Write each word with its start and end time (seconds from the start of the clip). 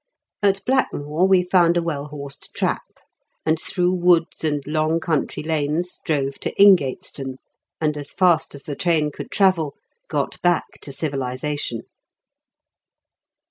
At 0.41 0.65
Blackmore 0.65 1.27
we 1.27 1.43
found 1.43 1.77
a 1.77 1.83
well 1.83 2.05
horsed 2.05 2.55
trap, 2.55 2.81
and 3.45 3.59
through 3.61 3.93
woods 3.93 4.43
and 4.43 4.65
long 4.65 4.99
country 4.99 5.43
lanes 5.43 5.99
drove 6.05 6.39
to 6.39 6.59
Ingatestone, 6.59 7.35
and 7.79 7.95
as 7.95 8.11
fast 8.11 8.55
as 8.55 8.63
the 8.63 8.75
train 8.75 9.11
could 9.11 9.29
travel 9.29 9.75
got 10.09 10.41
back 10.41 10.65
to 10.81 10.91
civilisation. 10.91 11.81